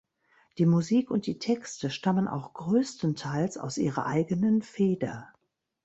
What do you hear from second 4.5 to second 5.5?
Feder.